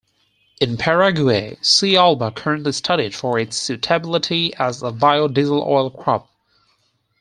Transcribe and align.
In 0.59 0.77
Paraguay, 0.77 1.59
"C. 1.61 1.95
alba" 1.95 2.31
currently 2.31 2.71
studied 2.71 3.13
for 3.13 3.37
its 3.37 3.55
suitability 3.55 4.51
as 4.55 4.81
a 4.81 4.89
biodiesel 4.89 5.63
oil 5.63 5.91
crop. 5.91 6.27